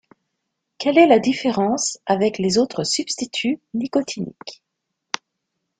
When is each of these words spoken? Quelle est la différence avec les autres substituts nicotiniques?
Quelle 0.79 0.97
est 0.97 1.05
la 1.05 1.19
différence 1.19 1.99
avec 2.07 2.39
les 2.39 2.57
autres 2.57 2.83
substituts 2.83 3.59
nicotiniques? 3.75 4.63